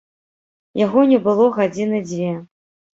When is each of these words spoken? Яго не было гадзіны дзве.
Яго 0.85 1.05
не 1.13 1.21
было 1.29 1.45
гадзіны 1.61 2.05
дзве. 2.11 2.37